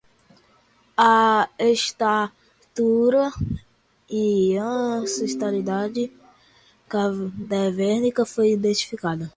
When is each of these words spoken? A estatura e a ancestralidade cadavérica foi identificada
A 0.97 1.13
estatura 1.75 3.25
e 4.09 4.57
a 4.57 4.65
ancestralidade 4.67 6.11
cadavérica 6.89 8.25
foi 8.25 8.47
identificada 8.53 9.29